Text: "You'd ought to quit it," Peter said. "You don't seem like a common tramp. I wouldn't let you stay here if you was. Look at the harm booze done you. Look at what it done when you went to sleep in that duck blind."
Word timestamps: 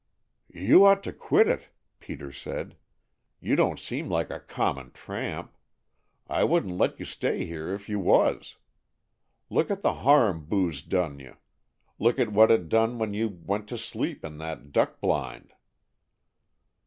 "You'd 0.51 0.83
ought 0.83 1.03
to 1.03 1.13
quit 1.13 1.47
it," 1.47 1.69
Peter 1.99 2.31
said. 2.31 2.75
"You 3.39 3.55
don't 3.55 3.77
seem 3.77 4.09
like 4.09 4.31
a 4.31 4.39
common 4.39 4.89
tramp. 4.93 5.55
I 6.27 6.43
wouldn't 6.43 6.75
let 6.75 6.97
you 6.97 7.05
stay 7.05 7.45
here 7.45 7.71
if 7.71 7.87
you 7.87 7.99
was. 7.99 8.57
Look 9.51 9.69
at 9.69 9.83
the 9.83 9.93
harm 10.01 10.45
booze 10.45 10.81
done 10.81 11.19
you. 11.19 11.37
Look 11.99 12.17
at 12.17 12.31
what 12.33 12.49
it 12.49 12.67
done 12.67 12.97
when 12.97 13.13
you 13.13 13.27
went 13.45 13.67
to 13.67 13.77
sleep 13.77 14.25
in 14.25 14.39
that 14.39 14.71
duck 14.71 14.99
blind." 15.01 15.53